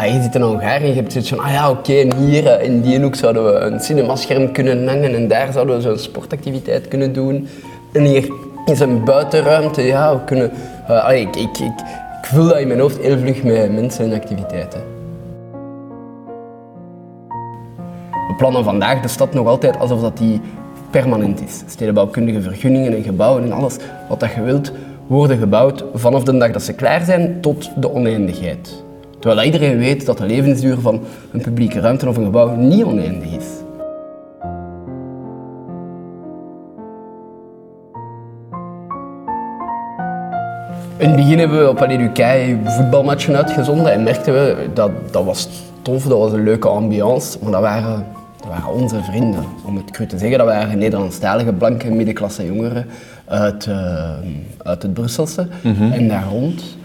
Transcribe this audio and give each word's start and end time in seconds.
ah, 0.00 0.14
je 0.14 0.22
zit 0.22 0.34
in 0.34 0.40
Hongarije 0.40 0.88
je 0.88 0.94
hebt 0.94 1.12
zoiets 1.12 1.30
van, 1.30 1.38
ah 1.38 1.52
ja, 1.52 1.70
oké, 1.70 1.92
en 1.92 2.16
hier 2.16 2.46
eh, 2.46 2.66
in 2.66 2.80
die 2.80 3.00
hoek 3.00 3.14
zouden 3.14 3.44
we 3.44 3.52
een 3.52 3.80
cinemascherm 3.80 4.52
kunnen 4.52 4.88
hangen 4.88 5.14
en 5.14 5.28
daar 5.28 5.52
zouden 5.52 5.76
we 5.76 5.82
zo'n 5.82 5.98
sportactiviteit 5.98 6.88
kunnen 6.88 7.12
doen. 7.12 7.48
En 7.92 8.04
hier 8.04 8.28
is 8.64 8.80
een 8.80 9.04
buitenruimte, 9.04 9.82
ja, 9.82 10.14
we 10.14 10.24
kunnen... 10.24 10.50
eh, 10.86 11.04
allee, 11.04 11.20
ik, 11.20 11.36
ik, 11.36 11.58
ik, 11.58 11.80
ik 12.20 12.26
vul 12.26 12.48
dat 12.48 12.58
in 12.58 12.68
mijn 12.68 12.80
hoofd 12.80 12.98
heel 12.98 13.18
vlug 13.18 13.42
met 13.42 13.72
mensen 13.72 14.04
en 14.04 14.12
activiteiten. 14.12 14.80
We 18.28 18.34
plannen 18.36 18.64
vandaag 18.64 19.00
de 19.00 19.08
stad 19.08 19.34
nog 19.34 19.46
altijd 19.46 19.78
alsof 19.78 20.00
dat 20.00 20.16
die 20.16 20.40
permanent 20.90 21.42
is. 21.42 21.62
Stedenbouwkundige 21.66 22.40
vergunningen 22.40 22.96
en 22.96 23.02
gebouwen 23.02 23.42
en 23.42 23.52
alles 23.52 23.76
wat 24.08 24.20
dat 24.20 24.32
je 24.34 24.42
wilt, 24.42 24.72
worden 25.06 25.38
gebouwd 25.38 25.84
vanaf 25.94 26.22
de 26.22 26.38
dag 26.38 26.50
dat 26.50 26.62
ze 26.62 26.72
klaar 26.72 27.04
zijn 27.04 27.40
tot 27.40 27.70
de 27.76 27.92
oneindigheid. 27.92 28.88
Terwijl 29.20 29.46
iedereen 29.46 29.78
weet 29.78 30.06
dat 30.06 30.18
de 30.18 30.26
levensduur 30.26 30.78
van 30.78 31.00
een 31.32 31.40
publieke 31.40 31.80
ruimte 31.80 32.08
of 32.08 32.16
een 32.16 32.24
gebouw 32.24 32.56
niet 32.56 32.84
oneindig 32.84 33.36
is. 33.36 33.46
In 40.96 41.06
het 41.06 41.16
begin 41.16 41.38
hebben 41.38 41.58
we 41.58 41.68
op 41.68 41.82
Aleducaille 41.82 42.58
voetbalmatchen 42.64 43.36
uitgezonden 43.36 43.92
en 43.92 44.02
merkten 44.02 44.32
we 44.32 44.68
dat 44.74 44.90
dat 45.10 45.24
was 45.24 45.48
tof, 45.82 46.02
dat 46.04 46.18
was 46.18 46.32
een 46.32 46.44
leuke 46.44 46.68
ambiance, 46.68 47.38
maar 47.42 47.52
dat 47.52 47.60
waren, 47.60 48.06
dat 48.36 48.48
waren 48.48 48.72
onze 48.72 49.02
vrienden. 49.02 49.44
Om 49.66 49.76
het 49.76 49.90
cru 49.90 50.06
te 50.06 50.18
zeggen, 50.18 50.38
dat 50.38 50.46
waren 50.46 50.78
Nederlandstalige 50.78 51.52
blanke 51.52 51.90
middenklasse 51.90 52.46
jongeren 52.46 52.86
uit, 53.24 53.66
eh, 53.66 54.10
uit 54.62 54.82
het 54.82 54.92
Brusselse 54.92 55.48
en 55.92 56.08
daar 56.08 56.26
rond. 56.30 56.78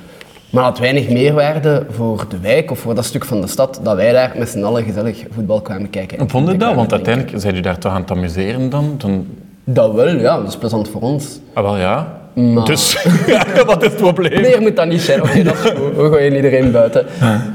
Maar 0.49 0.63
had 0.63 0.79
weinig 0.79 1.09
meerwaarde 1.09 1.85
voor 1.89 2.25
de 2.29 2.39
wijk 2.39 2.71
of 2.71 2.79
voor 2.79 2.95
dat 2.95 3.05
stuk 3.05 3.25
van 3.25 3.41
de 3.41 3.47
stad 3.47 3.79
dat 3.83 3.95
wij 3.95 4.11
daar 4.11 4.33
met 4.37 4.49
z'n 4.49 4.63
allen 4.63 4.83
gezellig 4.83 5.23
voetbal 5.31 5.61
kwamen 5.61 5.89
kijken. 5.89 6.17
en 6.17 6.29
Vond 6.29 6.51
je 6.51 6.57
dat? 6.57 6.75
Want 6.75 6.91
uiteindelijk 6.91 7.33
zijn 7.39 7.53
jullie 7.53 7.67
daar 7.69 7.77
toch 7.79 7.91
aan 7.91 8.01
het 8.01 8.11
amuseren 8.11 8.69
dan? 8.69 8.95
dan... 8.97 9.25
Dat 9.63 9.93
wel, 9.93 10.07
ja, 10.07 10.37
dat 10.37 10.47
is 10.47 10.57
plezant 10.57 10.89
voor 10.89 11.01
ons. 11.01 11.39
Ah, 11.53 11.63
wel 11.63 11.77
ja. 11.77 12.19
Maar- 12.33 12.65
Dus, 12.65 13.03
ja, 13.27 13.45
wat 13.65 13.83
is 13.83 13.87
het 13.89 13.97
probleem? 13.97 14.41
Meer 14.41 14.61
moet 14.61 14.75
dat 14.75 14.87
niet 14.87 15.01
zijn, 15.01 15.21
oké, 15.23 15.43
dat 15.43 15.53
is 15.53 15.61
goed. 15.79 15.95
We 15.95 16.09
gooien 16.09 16.35
iedereen 16.35 16.71
buiten 16.71 17.05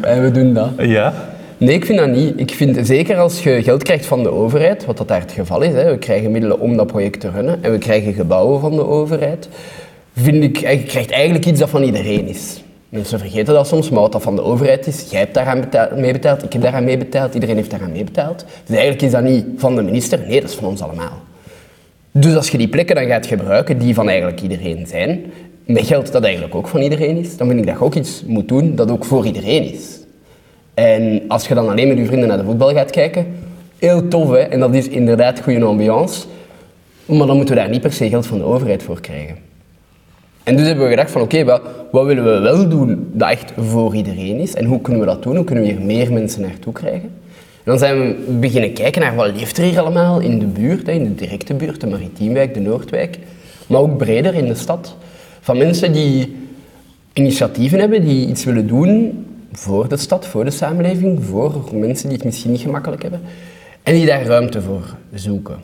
en 0.00 0.22
we 0.22 0.30
doen 0.30 0.54
dat. 0.54 0.69
Ja? 0.78 1.12
Nee, 1.56 1.75
ik 1.75 1.84
vind 1.84 1.98
dat 1.98 2.08
niet. 2.08 2.32
Ik 2.41 2.50
vind 2.50 2.86
zeker 2.86 3.16
als 3.16 3.42
je 3.42 3.62
geld 3.62 3.82
krijgt 3.82 4.06
van 4.06 4.22
de 4.22 4.30
overheid, 4.32 4.84
wat 4.86 4.97
dat 4.97 5.08
daar 5.08 5.20
het 5.20 5.32
geval 5.32 5.60
is, 5.62 5.72
hè, 5.72 5.91
we 5.91 5.98
krijgen 5.98 6.30
middelen 6.30 6.60
om 6.60 6.77
dat 6.77 6.86
project 6.86 7.20
te 7.20 7.30
runnen 7.30 7.58
en 7.62 7.70
we 7.72 7.78
krijgen 7.78 8.12
gebouwen 8.12 8.60
van 8.60 8.70
de 8.77 8.86
overheid, 8.86 9.48
vind 10.16 10.42
ik, 10.44 10.58
eh, 10.60 10.72
je 10.80 10.82
krijgt 10.86 11.10
eigenlijk 11.10 11.47
iets 11.47 11.60
dat 11.60 11.70
van 11.70 11.82
iedereen 11.82 12.28
is. 12.28 12.62
Mensen 12.91 13.19
vergeten 13.19 13.55
dat 13.55 13.66
soms, 13.66 13.91
maar 13.91 14.00
wat 14.00 14.12
dat 14.12 14.22
van 14.22 14.36
de 14.36 14.42
overheid 14.42 14.86
is, 14.86 15.10
jij 15.10 15.20
hebt 15.20 15.34
daaraan 15.34 15.60
betaald, 15.60 15.96
mee 15.96 16.12
betaald, 16.12 16.42
ik 16.42 16.52
heb 16.52 16.62
daaraan 16.62 16.84
mee 16.84 16.98
betaald, 16.98 17.34
iedereen 17.34 17.56
heeft 17.56 17.70
daaraan 17.70 17.92
mee 17.92 18.05
betaald. 18.05 18.44
Dus 18.64 18.77
eigenlijk 18.77 19.02
is 19.02 19.10
dat 19.10 19.22
niet 19.22 19.47
van 19.56 19.77
de 19.77 19.82
minister, 19.82 20.19
nee, 20.27 20.41
dat 20.41 20.50
is 20.50 20.56
van 20.56 20.69
ons 20.69 20.82
allemaal. 20.82 21.22
Dus 22.10 22.36
als 22.36 22.50
je 22.50 22.58
die 22.58 22.69
plekken 22.69 22.94
dan 22.94 23.06
gaat 23.06 23.27
gebruiken 23.27 23.78
die 23.78 23.94
van 23.94 24.08
eigenlijk 24.08 24.41
iedereen 24.41 24.86
zijn, 24.86 25.32
met 25.64 25.86
geld 25.86 26.12
dat 26.12 26.22
eigenlijk 26.22 26.55
ook 26.55 26.69
van 26.69 26.80
iedereen 26.80 27.16
is, 27.16 27.36
dan 27.36 27.48
vind 27.48 27.60
ik 27.60 27.66
dat 27.66 27.78
je 27.78 27.84
ook 27.84 27.94
iets 27.94 28.22
moet 28.27 28.48
doen 28.48 28.74
dat 28.74 28.91
ook 28.91 29.04
voor 29.04 29.27
iedereen 29.27 29.72
is. 29.72 30.00
En 30.75 31.22
als 31.28 31.48
je 31.48 31.54
dan 31.54 31.69
alleen 31.69 31.88
met 31.88 31.98
je 31.98 32.06
vrienden 32.06 32.28
naar 32.28 32.38
de 32.38 32.44
voetbal 32.44 32.72
gaat 32.72 32.91
kijken, 32.91 33.27
heel 33.78 34.08
tof 34.08 34.30
hè, 34.30 34.38
en 34.38 34.60
dat 34.60 34.75
is 34.75 34.88
inderdaad 34.88 35.41
goede 35.41 35.64
ambiance, 35.64 36.27
maar 37.04 37.27
dan 37.27 37.36
moeten 37.36 37.54
we 37.54 37.60
daar 37.60 37.70
niet 37.70 37.80
per 37.80 37.92
se 37.92 38.08
geld 38.08 38.27
van 38.27 38.38
de 38.38 38.44
overheid 38.44 38.82
voor 38.82 39.00
krijgen. 39.00 39.49
En 40.42 40.56
dus 40.56 40.66
hebben 40.66 40.84
we 40.84 40.91
gedacht 40.91 41.10
van 41.10 41.22
oké, 41.22 41.44
wat, 41.44 41.62
willen 41.91 42.24
we 42.24 42.38
wel 42.38 42.69
doen 42.69 43.10
dat 43.12 43.30
echt 43.30 43.52
voor 43.56 43.94
iedereen 43.94 44.38
is 44.38 44.55
en 44.55 44.64
hoe 44.64 44.80
kunnen 44.80 45.00
we 45.00 45.06
dat 45.06 45.22
doen, 45.22 45.36
hoe 45.36 45.44
kunnen 45.44 45.64
we 45.64 45.70
hier 45.70 45.80
meer 45.80 46.12
mensen 46.12 46.41
naartoe 46.41 46.72
krijgen. 46.72 47.10
En 47.64 47.66
dan 47.77 47.78
zijn 47.78 47.98
we 47.98 48.32
beginnen 48.38 48.72
kijken 48.72 49.00
naar 49.00 49.14
wat 49.14 49.36
leeft 49.36 49.58
er 49.58 49.64
hier 49.64 49.80
allemaal 49.80 50.20
in 50.20 50.38
de 50.38 50.47
buurt, 50.47 50.88
in 50.88 51.05
de 51.05 51.14
directe 51.14 51.54
buurt, 51.54 51.81
de 51.81 51.87
Maritiemwijk, 51.87 52.54
de 52.54 52.60
Noordwijk, 52.60 53.19
maar 53.66 53.81
ook 53.81 53.97
breder 53.97 54.34
in 54.34 54.47
de 54.47 54.54
stad. 54.54 54.97
Van 55.41 55.59
mensen 55.59 55.92
die 55.92 56.37
initiatieven 57.12 57.78
hebben, 57.78 58.04
die 58.04 58.28
iets 58.28 58.44
willen 58.44 58.66
doen 58.66 59.25
voor 59.53 59.88
de 59.88 59.97
stad, 59.97 60.26
voor 60.26 60.44
de 60.44 60.50
samenleving, 60.50 61.25
voor 61.25 61.62
mensen 61.72 62.09
die 62.09 62.16
het 62.16 62.26
misschien 62.26 62.50
niet 62.50 62.60
gemakkelijk 62.60 63.03
hebben, 63.03 63.20
en 63.82 63.94
die 63.94 64.06
daar 64.06 64.22
ruimte 64.22 64.62
voor 64.62 64.97
zoeken. 65.14 65.56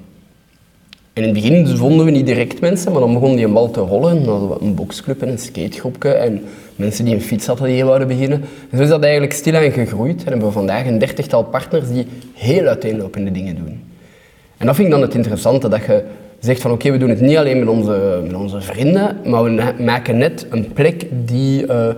En 1.16 1.22
in 1.22 1.34
het 1.34 1.42
begin 1.42 1.76
vonden 1.76 2.04
we 2.04 2.10
niet 2.10 2.26
direct 2.26 2.60
mensen, 2.60 2.92
maar 2.92 3.00
dan 3.00 3.12
begon 3.12 3.36
die 3.36 3.44
een 3.44 3.52
bal 3.52 3.70
te 3.70 3.80
rollen. 3.80 4.24
Dan 4.24 4.38
hadden 4.38 4.48
we 4.48 4.64
een 4.64 4.74
boxclub 4.74 5.22
en 5.22 5.28
een 5.28 5.38
skategroepje 5.38 6.12
en 6.12 6.44
mensen 6.76 7.04
die 7.04 7.14
een 7.14 7.20
fietsatelier 7.20 7.84
wouden 7.84 8.08
beginnen. 8.08 8.44
En 8.70 8.76
zo 8.76 8.82
is 8.82 8.88
dat 8.88 9.02
eigenlijk 9.02 9.32
stilaan 9.32 9.70
gegroeid 9.72 10.24
en 10.24 10.28
hebben 10.28 10.46
we 10.46 10.52
vandaag 10.52 10.86
een 10.86 10.98
dertigtal 10.98 11.44
partners 11.44 11.88
die 11.88 12.06
heel 12.34 12.66
uiteenlopende 12.66 13.30
dingen 13.30 13.56
doen. 13.56 13.82
En 14.56 14.66
dat 14.66 14.74
vind 14.74 14.88
ik 14.88 14.92
dan 14.94 15.02
het 15.02 15.14
interessante, 15.14 15.68
dat 15.68 15.84
je 15.84 16.04
zegt 16.38 16.60
van 16.60 16.70
oké, 16.70 16.90
we 16.90 16.98
doen 16.98 17.08
het 17.08 17.20
niet 17.20 17.36
alleen 17.36 17.58
met 17.58 17.68
onze, 17.68 18.20
met 18.26 18.34
onze 18.34 18.60
vrienden, 18.60 19.16
maar 19.24 19.44
we 19.44 19.74
maken 19.78 20.16
net 20.16 20.46
een 20.50 20.72
plek 20.72 21.06
die 21.24 21.66
eh, 21.66 21.88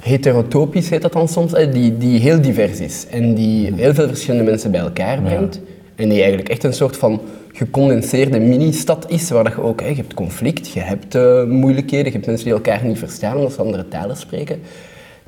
heterotopisch 0.00 0.90
heet 0.90 1.02
dat 1.02 1.12
dan 1.12 1.28
soms, 1.28 1.52
hè, 1.52 1.68
die, 1.68 1.98
die 1.98 2.20
heel 2.20 2.40
divers 2.40 2.80
is 2.80 3.06
en 3.10 3.34
die 3.34 3.72
heel 3.74 3.94
veel 3.94 4.08
verschillende 4.08 4.50
mensen 4.50 4.70
bij 4.70 4.80
elkaar 4.80 5.22
brengt. 5.22 5.60
En 5.94 6.08
die 6.08 6.18
eigenlijk 6.18 6.48
echt 6.48 6.64
een 6.64 6.74
soort 6.74 6.96
van 6.96 7.20
gecondenseerde 7.58 8.38
mini-stad 8.40 9.04
is, 9.08 9.30
waar 9.30 9.44
dat 9.44 9.52
je 9.52 9.62
ook, 9.62 9.80
hè, 9.80 9.86
je 9.88 9.94
hebt 9.94 10.14
conflict, 10.14 10.68
je 10.68 10.80
hebt 10.80 11.14
eh, 11.14 11.44
moeilijkheden, 11.44 12.06
je 12.06 12.12
hebt 12.12 12.26
mensen 12.26 12.44
die 12.44 12.54
elkaar 12.54 12.84
niet 12.84 12.98
verstaan 12.98 13.36
omdat 13.36 13.52
ze 13.52 13.60
andere 13.62 13.88
talen 13.88 14.16
spreken. 14.16 14.60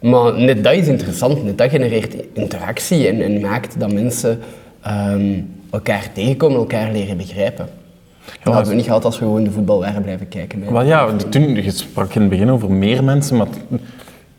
Maar 0.01 0.39
net 0.41 0.65
dat 0.65 0.73
is 0.75 0.87
interessant, 0.89 1.45
net 1.45 1.59
dat 1.59 1.71
genereert 1.71 2.15
interactie 2.33 3.09
en, 3.09 3.21
en 3.23 3.41
maakt 3.41 3.81
dat 3.81 3.93
mensen 3.93 4.39
ehm, 4.83 5.41
elkaar 5.71 6.11
tegenkomen, 6.13 6.57
elkaar 6.59 6.93
leren 6.93 7.17
begrijpen. 7.17 7.67
dat 8.43 8.53
hadden 8.53 8.71
we 8.71 8.77
niet 8.77 8.85
gehad 8.87 9.05
als 9.05 9.19
we 9.19 9.25
gewoon 9.25 9.45
de 9.45 9.51
voetbal 9.51 9.81
waren 9.81 10.03
blijven 10.03 10.29
kijken. 10.29 10.63
hè. 10.63 10.73
Wel 10.73 10.83
ja, 10.83 11.17
toen, 11.17 11.55
je 11.55 11.71
sprak 11.71 12.15
in 12.15 12.21
het 12.21 12.31
begin 12.31 12.51
over 12.51 12.71
meer 12.73 13.05
mensen, 13.05 13.37
maar 13.37 13.47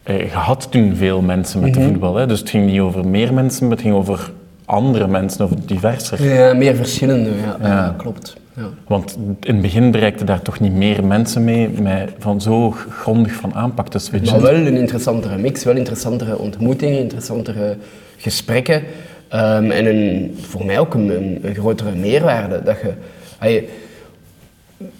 eh, 0.04 0.20
je 0.22 0.28
had 0.30 0.68
toen 0.72 0.96
veel 0.96 1.22
mensen 1.22 1.60
met 1.60 1.70
Mhm. 1.72 1.80
de 1.80 1.86
voetbal. 1.88 2.16
Hè? 2.16 2.26
Dus 2.28 2.40
het 2.40 2.50
ging 2.50 2.66
niet 2.72 2.80
over 2.80 3.08
meer 3.08 3.34
mensen, 3.34 3.64
maar 3.68 3.76
het 3.76 3.86
ging 3.86 3.96
over 3.96 4.32
andere 4.72 5.08
mensen, 5.08 5.46
over 5.46 5.56
diverser. 5.66 6.24
Ja, 6.34 6.54
meer 6.54 6.76
verschillende, 6.76 7.30
ja, 7.30 7.58
Ja. 7.68 7.96
klopt. 7.98 8.36
Ja. 8.56 8.64
Want 8.88 9.18
in 9.40 9.54
het 9.54 9.62
begin 9.62 9.92
bereikten 9.92 10.26
daar 10.26 10.42
toch 10.42 10.60
niet 10.60 10.74
meer 10.74 11.04
mensen 11.04 11.44
mee 11.44 11.70
met 11.70 12.12
van 12.20 12.42
zo 12.42 12.72
grondig 12.90 13.32
van 13.34 13.54
aanpak 13.54 13.88
te 13.88 14.00
switchen. 14.00 14.32
Maar 14.42 14.52
wel 14.52 14.66
een 14.66 14.76
interessantere 14.78 15.38
mix, 15.38 15.64
wel 15.64 15.76
interessantere 15.76 16.38
ontmoetingen, 16.38 17.00
interessantere 17.00 17.78
gesprekken. 18.18 18.84
ehm, 19.28 19.72
en 19.72 19.86
een, 19.86 20.36
voor 20.42 20.66
mij 20.66 20.80
ook 20.80 20.94
een, 20.94 21.10
een, 21.16 21.40
een 21.42 21.56
grotere 21.56 21.96
meerwaarde. 21.96 22.62
Dat 22.64 22.78
je, 22.82 22.92
allee, 23.40 23.70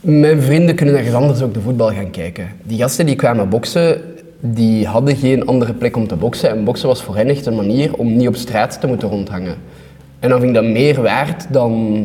mijn 0.02 0.42
vrienden 0.42 0.76
kunnen 0.76 0.96
ergens 0.98 1.16
anders 1.16 1.42
ook 1.42 1.54
de 1.54 1.62
voetbal 1.62 1.90
gaan 1.94 2.12
kijken. 2.12 2.48
Die 2.64 2.78
gasten 2.78 3.06
die 3.06 3.16
kwamen 3.16 3.50
boksen, 3.50 4.02
die 4.42 4.88
hadden 4.88 5.16
geen 5.16 5.46
andere 5.46 5.74
plek 5.74 5.98
om 5.98 6.08
te 6.08 6.16
boksen. 6.16 6.50
En 6.50 6.64
boksen 6.64 6.88
was 6.88 7.04
voor 7.04 7.16
hen 7.16 7.28
echt 7.28 7.46
een 7.46 7.56
manier 7.56 7.94
om 7.94 8.16
niet 8.16 8.28
op 8.28 8.36
straat 8.36 8.82
te 8.82 8.88
moeten 8.88 9.10
rondhangen. 9.10 9.56
En 10.20 10.30
dan 10.30 10.40
vind 10.40 10.56
ik 10.56 10.62
dat 10.64 10.72
meer 10.72 11.02
waard 11.02 11.54
dan 11.54 12.04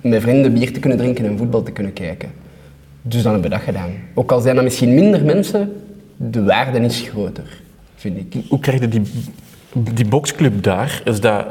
met 0.00 0.22
vrienden 0.22 0.52
bier 0.52 0.72
te 0.72 0.80
kunnen 0.80 0.98
drinken 0.98 1.24
en 1.24 1.38
voetbal 1.38 1.62
te 1.62 1.70
kunnen 1.70 1.92
kijken. 1.92 2.30
Dus 3.02 3.22
dan 3.22 3.32
hebben 3.32 3.50
we 3.50 3.56
dat 3.56 3.64
gedaan. 3.64 3.90
Ook 4.14 4.32
al 4.32 4.40
zijn 4.40 4.56
er 4.56 4.62
misschien 4.62 4.94
minder 4.94 5.24
mensen, 5.24 5.72
de 6.16 6.42
waarde 6.42 6.80
is 6.80 7.00
groter, 7.00 7.60
vind 7.94 8.16
ik. 8.16 8.44
Hoe 8.48 8.58
krijg 8.58 8.80
je 8.80 8.88
die, 8.88 9.02
die 9.72 10.06
boxclub 10.06 10.62
daar? 10.62 11.02
Is 11.04 11.20
dat, 11.20 11.46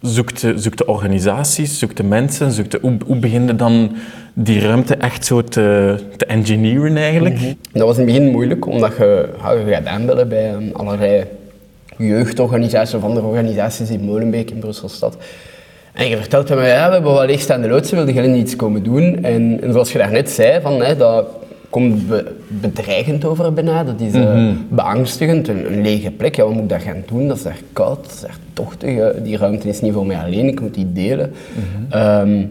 zoekt, 0.00 0.40
de, 0.40 0.86
organisaties, 0.86 1.78
zoekt 1.78 1.96
de 1.96 2.02
mensen, 2.02 2.66
hoe, 2.80 2.96
hoe 3.06 3.16
begin 3.16 3.46
je 3.46 3.56
dan 3.56 3.92
die 4.32 4.60
ruimte 4.60 4.94
echt 4.94 5.26
zo 5.26 5.42
te, 5.42 5.96
te 6.16 6.26
engineeren 6.26 6.96
eigenlijk? 6.96 7.38
Dat 7.72 7.86
was 7.86 7.98
in 7.98 8.02
het 8.02 8.14
begin 8.14 8.30
moeilijk, 8.30 8.66
omdat 8.66 8.96
je, 8.96 9.28
ja, 9.42 9.52
je 9.52 9.72
gaat 9.72 9.86
aanbellen 9.86 10.28
bij 10.28 10.52
um, 10.52 10.70
allerlei 10.72 11.24
jeugdorganisaties 11.96 12.94
of 12.94 13.02
andere 13.02 13.26
organisaties 13.26 13.90
in 13.90 14.00
Molenbeek 14.00 14.50
in 14.50 14.58
Brusselstad. 14.58 15.16
En 15.92 16.08
je 16.08 16.16
vertelt 16.16 16.48
hem, 16.48 16.58
ja, 16.58 16.86
we 16.86 16.92
hebben 16.92 17.12
wat 17.12 17.26
leegstaande 17.26 17.68
loodsen, 17.68 17.96
wilde 17.96 18.12
jij 18.12 18.26
niet 18.26 18.42
iets 18.42 18.56
komen 18.56 18.82
doen? 18.82 19.24
En, 19.24 19.58
en 19.62 19.72
zoals 19.72 19.92
je 19.92 19.98
daarnet 19.98 20.30
zei, 20.30 20.60
van, 20.60 20.82
hè, 20.82 20.96
dat 20.96 21.26
komt 21.70 22.08
be- 22.08 22.32
bedreigend 22.48 23.24
over 23.24 23.52
bijna, 23.52 23.84
dat 23.84 24.00
is 24.00 24.12
eh, 24.12 24.48
beangstigend, 24.68 25.48
een, 25.48 25.72
een 25.72 25.80
lege 25.82 26.10
plek. 26.10 26.34
Ja, 26.36 26.44
wat 26.44 26.52
moet 26.52 26.62
ik 26.62 26.68
daar 26.68 26.80
gaan 26.80 27.02
doen? 27.06 27.28
Dat 27.28 27.36
is 27.36 27.42
daar 27.42 27.58
koud, 27.72 28.02
dat 28.02 28.12
is 28.14 28.20
daar 28.20 28.36
tochtig, 28.52 29.12
die 29.22 29.36
ruimte 29.36 29.68
is 29.68 29.80
niet 29.80 29.92
voor 29.92 30.06
mij 30.06 30.16
alleen, 30.16 30.46
ik 30.48 30.60
moet 30.60 30.74
die 30.74 30.92
delen. 30.92 31.32
Ehm, 31.90 32.42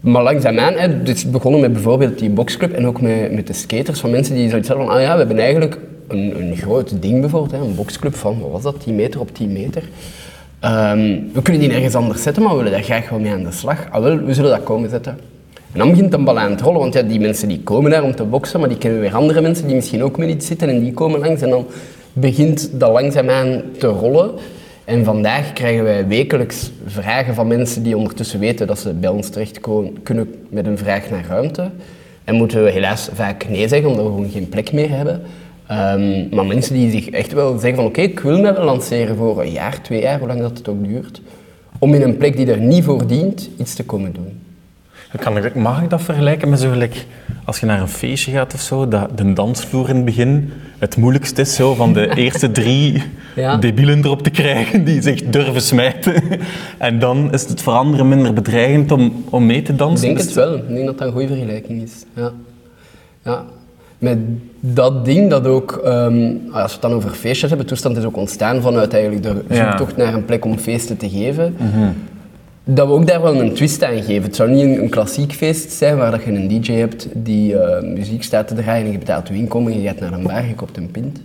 maar 0.00 0.22
langzaamaan, 0.22 0.72
hè, 0.74 0.88
het 0.88 1.08
is 1.08 1.30
begonnen 1.30 1.60
met 1.60 1.72
bijvoorbeeld 1.72 2.18
die 2.18 2.30
boxclub 2.30 2.72
en 2.72 2.86
ook 2.86 3.00
met, 3.00 3.32
met 3.32 3.46
de 3.46 3.52
skaters, 3.52 4.00
van 4.00 4.10
mensen 4.10 4.34
die 4.34 4.48
zoiets 4.48 4.68
hadden 4.68 4.86
van, 4.86 4.94
ah 4.96 5.02
ja, 5.02 5.12
we 5.12 5.18
hebben 5.18 5.38
eigenlijk 5.38 5.78
een, 6.08 6.40
een 6.40 6.56
groot 6.56 7.02
ding 7.02 7.20
bijvoorbeeld, 7.20 7.52
hè, 7.52 7.58
een 7.68 7.74
boxclub 7.74 8.14
van, 8.14 8.40
wat 8.40 8.50
was 8.50 8.62
dat, 8.62 8.80
10 8.82 8.94
meter 8.94 9.20
op 9.20 9.34
10 9.34 9.52
meter. 9.52 9.82
Ehm, 10.60 10.98
we 11.32 11.42
kunnen 11.42 11.60
die 11.62 11.70
nergens 11.70 11.94
anders 11.94 12.22
zetten, 12.22 12.42
maar 12.42 12.52
we 12.52 12.56
willen 12.56 12.72
daar 12.72 12.82
graag 12.82 13.08
wel 13.08 13.18
mee 13.18 13.32
aan 13.32 13.44
de 13.44 13.52
slag. 13.52 13.86
Ah 13.90 14.02
wel, 14.02 14.18
we 14.18 14.34
zullen 14.34 14.50
dat 14.50 14.62
komen 14.62 14.90
zetten. 14.90 15.18
En 15.72 15.78
dan 15.78 15.90
begint 15.90 16.12
een 16.12 16.24
bal 16.24 16.38
aan 16.38 16.50
het 16.50 16.60
rollen, 16.60 16.80
want 16.80 16.94
ja, 16.94 17.02
die 17.02 17.20
mensen 17.20 17.48
die 17.48 17.60
komen 17.60 17.90
daar 17.90 18.02
om 18.02 18.14
te 18.14 18.24
boksen, 18.24 18.60
maar 18.60 18.68
die 18.68 18.78
kennen 18.78 19.00
weer 19.00 19.14
andere 19.14 19.40
mensen 19.40 19.66
die 19.66 19.74
misschien 19.74 20.02
ook 20.02 20.18
met 20.18 20.28
iets 20.28 20.46
zitten 20.46 20.68
en 20.68 20.80
die 20.80 20.92
komen 20.92 21.20
langs. 21.20 21.42
En 21.42 21.50
dan 21.50 21.66
begint 22.12 22.70
dat 22.72 22.92
langzaamaan 22.92 23.62
te 23.78 23.86
rollen. 23.86 24.30
En 24.84 25.04
vandaag 25.04 25.52
krijgen 25.52 25.84
wij 25.84 26.06
wekelijks 26.06 26.70
vragen 26.86 27.34
van 27.34 27.46
mensen 27.46 27.82
die 27.82 27.96
ondertussen 27.96 28.40
weten 28.40 28.66
dat 28.66 28.78
ze 28.78 28.92
bij 28.92 29.10
ons 29.10 29.28
terecht 29.28 29.60
kunnen 30.02 30.34
met 30.48 30.66
een 30.66 30.78
vraag 30.78 31.10
naar 31.10 31.24
ruimte. 31.28 31.70
En 32.24 32.34
moeten 32.34 32.64
we 32.64 32.70
helaas 32.70 33.08
vaak 33.12 33.48
nee 33.48 33.68
zeggen, 33.68 33.88
omdat 33.88 34.04
we 34.04 34.10
gewoon 34.10 34.30
geen 34.30 34.48
plek 34.48 34.72
meer 34.72 34.90
hebben. 34.90 35.22
Ehm, 35.66 36.34
maar 36.34 36.46
mensen 36.46 36.74
die 36.74 36.90
zich 36.90 37.10
echt 37.10 37.32
wel 37.32 37.58
zeggen 37.58 37.74
van 37.74 37.84
oké, 37.84 38.00
ik 38.00 38.20
wil 38.20 38.40
me 38.40 38.52
wel 38.52 38.64
lanceren 38.64 39.16
voor 39.16 39.40
een 39.40 39.52
jaar, 39.52 39.82
twee 39.82 40.00
jaar, 40.00 40.18
hoe 40.18 40.28
lang 40.28 40.40
dat 40.40 40.58
het 40.58 40.68
ook 40.68 40.84
duurt, 40.84 41.20
om 41.78 41.94
in 41.94 42.02
een 42.02 42.16
plek 42.16 42.36
die 42.36 42.46
er 42.46 42.60
niet 42.60 42.84
voor 42.84 43.06
dient, 43.06 43.50
iets 43.58 43.74
te 43.74 43.84
komen 43.84 44.12
doen. 44.12 44.40
Kan 45.18 45.36
ik, 45.36 45.54
mag 45.54 45.82
ik 45.82 45.90
dat 45.90 46.02
vergelijken 46.02 46.48
met 46.48 46.60
zo 46.60 46.70
gelijk, 46.70 47.06
als 47.44 47.60
je 47.60 47.66
naar 47.66 47.80
een 47.80 47.88
feestje 47.88 48.32
gaat 48.32 48.54
of 48.54 48.60
zo, 48.60 48.88
dat 48.88 49.18
de 49.18 49.32
dansvloer 49.32 49.88
in 49.88 49.96
het 49.96 50.04
begin 50.04 50.52
het 50.78 50.96
moeilijkste 50.96 51.40
is 51.40 51.54
zo 51.54 51.74
van 51.74 51.92
de 51.92 52.14
eerste 52.24 52.50
drie 52.50 53.02
ja. 53.34 53.56
debielen 53.56 54.04
erop 54.04 54.22
te 54.22 54.30
krijgen 54.30 54.84
die 54.84 55.02
zich 55.02 55.22
durven 55.22 55.62
smijten. 55.62 56.14
en 56.78 56.98
dan 56.98 57.32
is 57.32 57.42
het 57.42 57.62
voor 57.62 57.72
anderen 57.72 58.08
minder 58.08 58.32
bedreigend 58.32 58.92
om, 58.92 59.24
om 59.30 59.46
mee 59.46 59.62
te 59.62 59.74
dansen. 59.74 60.08
Ik 60.08 60.14
denk 60.16 60.26
het 60.26 60.36
wel. 60.36 60.54
Ik 60.54 60.68
denk 60.68 60.86
dat 60.86 60.98
dat 60.98 61.06
een 61.06 61.12
goede 61.12 61.28
vergelijking 61.28 61.82
is. 61.82 61.92
Ja. 62.14 62.32
Ja. 63.22 63.44
Met 63.98 64.18
dat 64.60 65.04
ding 65.04 65.30
dat 65.30 65.46
ook, 65.46 65.80
um, 65.84 66.40
als 66.52 66.66
we 66.66 66.72
het 66.72 66.82
dan 66.82 66.92
over 66.92 67.10
feestjes 67.10 67.48
hebben, 67.48 67.66
toestand 67.66 67.96
is 67.96 68.04
ook 68.04 68.16
ontstaan 68.16 68.62
vanuit 68.62 68.94
eigenlijk 68.94 69.22
de 69.22 69.54
zoektocht 69.54 69.96
naar 69.96 70.14
een 70.14 70.24
plek 70.24 70.44
om 70.44 70.58
feesten 70.58 70.96
te 70.96 71.10
geven. 71.10 71.56
Mhm 71.58 71.88
dat 72.64 72.86
we 72.86 72.92
ook 72.92 73.06
daar 73.06 73.22
wel 73.22 73.40
een 73.40 73.54
twist 73.54 73.82
aan 73.82 74.02
geven. 74.02 74.22
Het 74.22 74.36
zou 74.36 74.50
niet 74.50 74.78
een, 74.78 74.88
klassiek 74.88 75.32
feest 75.32 75.70
zijn 75.70 75.96
waar 75.96 76.10
dat 76.10 76.22
je 76.22 76.30
een 76.30 76.48
DJ 76.48 76.72
hebt 76.72 77.08
die 77.12 77.52
uh, 77.52 77.80
muziek 77.80 78.22
staat 78.22 78.48
te 78.48 78.54
draaien 78.54 78.86
en 78.86 78.92
je 78.92 78.98
betaalt 78.98 79.28
je 79.28 79.34
inkomen 79.34 79.72
en 79.72 79.80
je 79.80 79.88
gaat 79.88 80.00
naar 80.00 80.12
een 80.12 80.22
bar, 80.22 80.46
je 80.46 80.54
koopt 80.54 80.76
een 80.76 80.90
pint. 80.90 81.20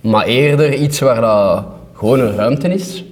Maar 0.00 0.26
eerder 0.26 0.74
iets 0.74 1.00
waar 1.00 1.20
dat 1.20 1.64
gewoon 1.92 2.20
een 2.20 2.34
ruimte 2.36 2.68
is. 2.68 3.04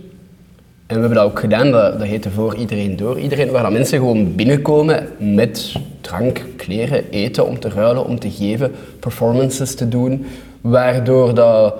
En 0.87 0.95
we 0.95 1.01
hebben 1.01 1.19
dat 1.19 1.31
ook 1.31 1.41
gedaan, 1.41 1.71
dat, 1.71 1.99
dat 1.99 2.09
heette 2.09 2.31
voor 2.31 2.57
iedereen 2.57 2.97
door 2.97 3.19
iedereen, 3.19 3.51
waar 3.51 3.63
dat 3.63 3.73
mensen 3.73 3.99
gewoon 3.99 4.35
binnenkomen 4.35 5.09
met 5.19 5.75
drank, 6.01 6.45
kleren, 6.57 7.11
eten 7.11 7.47
om 7.47 7.59
te 7.61 7.69
ruilen, 7.69 8.05
om 8.05 8.19
te 8.19 8.31
geven, 8.31 8.73
performances 9.01 9.75
te 9.75 9.89
doen, 9.89 10.27
waardoor 10.61 11.35
dat 11.35 11.75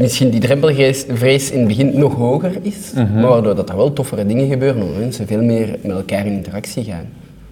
misschien 0.00 0.30
die 0.30 0.40
drempelvrees 0.40 1.50
in 1.50 1.58
het 1.58 1.68
begin 1.68 1.98
nog 1.98 2.14
hoger 2.14 2.52
is, 2.62 2.92
mhm. 2.94 3.14
maar 3.14 3.30
waardoor 3.30 3.54
dat 3.54 3.68
er 3.68 3.76
wel 3.76 3.92
toffere 3.92 4.26
dingen 4.26 4.48
gebeuren, 4.48 4.82
omdat 4.82 4.98
mensen 4.98 5.26
veel 5.26 5.42
meer 5.42 5.78
met 5.82 5.96
elkaar 5.96 6.26
in 6.26 6.32
interactie 6.32 6.84
gaan. 6.84 7.08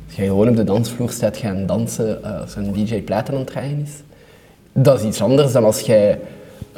Als 0.06 0.17
je 0.17 0.23
gewoon 0.23 0.49
op 0.49 0.56
de 0.56 0.65
dansvloer 0.65 1.11
staat 1.11 1.37
gaan 1.37 1.67
dansen 1.67 2.19
uh, 2.25 2.41
als 2.41 2.56
een 2.56 2.73
DJ 2.73 3.03
platen 3.03 3.35
aan 3.35 3.41
het 3.41 3.49
draaien 3.49 3.81
is, 3.83 4.03
dat 4.73 5.00
is 5.00 5.06
iets 5.06 5.23
anders 5.23 5.53
dan 5.53 5.65
als 5.65 5.81
jij, 5.81 6.19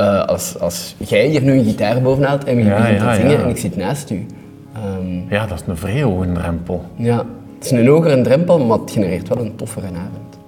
uh, 0.01 0.25
als, 0.25 0.59
als 0.59 0.95
jij 0.99 1.27
hier 1.27 1.43
nu 1.43 1.53
een 1.53 1.65
gitaar 1.65 2.03
bovenhaalt 2.03 2.45
en 2.45 2.59
je 2.59 2.65
ja, 2.65 2.77
begint 2.77 2.99
te 2.99 3.15
zingen 3.15 3.43
en 3.43 3.49
ik 3.49 3.57
zit 3.57 3.77
naast 3.77 4.11
u. 4.11 4.27
Um, 4.99 5.25
ja, 5.29 5.47
dat 5.47 5.61
is 5.61 5.67
een 5.67 5.77
vrij 5.77 6.03
hoge 6.03 6.33
drempel. 6.33 6.85
Ja, 6.97 7.27
het 7.59 7.65
is 7.65 7.71
een 7.71 7.87
hogere 7.87 8.21
drempel, 8.21 8.59
maar 8.59 8.79
het 8.79 8.91
genereert 8.91 9.29
wel 9.29 9.39
een 9.39 9.57
toffere 9.57 9.87
avond. 9.87 10.40